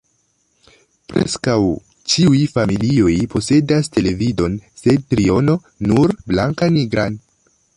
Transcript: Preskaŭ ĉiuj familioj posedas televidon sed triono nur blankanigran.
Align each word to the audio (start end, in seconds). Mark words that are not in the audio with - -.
Preskaŭ 1.11 1.57
ĉiuj 2.13 2.39
familioj 2.53 3.13
posedas 3.33 3.91
televidon 3.99 4.57
sed 4.85 5.07
triono 5.13 5.59
nur 5.91 6.15
blankanigran. 6.33 7.21